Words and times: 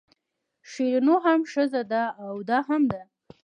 شیرینو 0.69 1.15
هم 1.25 1.39
ښځه 1.53 1.81
ده 1.91 2.03
او 2.25 2.33
دا 2.49 2.59
هم 2.69 2.81
ده. 2.91 3.01